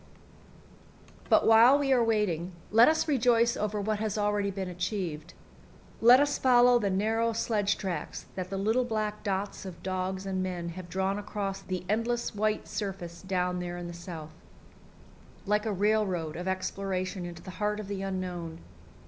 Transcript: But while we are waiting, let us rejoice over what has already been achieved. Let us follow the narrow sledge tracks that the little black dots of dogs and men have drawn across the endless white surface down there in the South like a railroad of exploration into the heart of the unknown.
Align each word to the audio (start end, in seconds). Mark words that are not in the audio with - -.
But 1.29 1.45
while 1.45 1.77
we 1.77 1.93
are 1.93 2.03
waiting, 2.03 2.53
let 2.71 2.87
us 2.87 3.07
rejoice 3.07 3.55
over 3.55 3.79
what 3.79 3.99
has 3.99 4.17
already 4.17 4.49
been 4.49 4.67
achieved. 4.67 5.35
Let 6.01 6.19
us 6.19 6.39
follow 6.39 6.79
the 6.79 6.89
narrow 6.89 7.33
sledge 7.33 7.77
tracks 7.77 8.25
that 8.33 8.49
the 8.49 8.57
little 8.57 8.83
black 8.83 9.21
dots 9.23 9.63
of 9.63 9.83
dogs 9.83 10.25
and 10.25 10.41
men 10.41 10.69
have 10.69 10.89
drawn 10.89 11.19
across 11.19 11.61
the 11.61 11.85
endless 11.87 12.33
white 12.33 12.67
surface 12.67 13.21
down 13.21 13.59
there 13.59 13.77
in 13.77 13.85
the 13.87 13.93
South 13.93 14.33
like 15.45 15.67
a 15.67 15.71
railroad 15.71 16.35
of 16.35 16.47
exploration 16.47 17.23
into 17.23 17.43
the 17.43 17.51
heart 17.61 17.79
of 17.79 17.87
the 17.87 18.01
unknown. 18.01 18.57